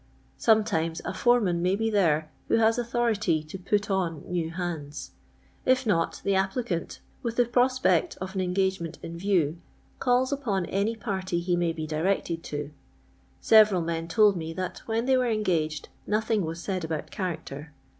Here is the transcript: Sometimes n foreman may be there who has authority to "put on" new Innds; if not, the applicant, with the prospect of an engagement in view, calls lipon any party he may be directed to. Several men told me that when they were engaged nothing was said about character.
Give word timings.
Sometimes 0.39 0.99
n 1.05 1.13
foreman 1.13 1.61
may 1.61 1.75
be 1.75 1.91
there 1.91 2.31
who 2.47 2.55
has 2.55 2.79
authority 2.79 3.43
to 3.43 3.59
"put 3.59 3.91
on" 3.91 4.23
new 4.27 4.49
Innds; 4.51 5.11
if 5.63 5.85
not, 5.85 6.21
the 6.23 6.33
applicant, 6.33 7.01
with 7.21 7.35
the 7.35 7.45
prospect 7.45 8.17
of 8.19 8.33
an 8.33 8.41
engagement 8.41 8.97
in 9.03 9.15
view, 9.15 9.61
calls 9.99 10.33
lipon 10.33 10.65
any 10.69 10.95
party 10.95 11.39
he 11.39 11.55
may 11.55 11.71
be 11.71 11.85
directed 11.85 12.41
to. 12.45 12.71
Several 13.41 13.83
men 13.83 14.07
told 14.07 14.35
me 14.35 14.53
that 14.53 14.79
when 14.87 15.05
they 15.05 15.17
were 15.17 15.29
engaged 15.29 15.89
nothing 16.07 16.43
was 16.43 16.59
said 16.59 16.83
about 16.83 17.11
character. 17.11 17.71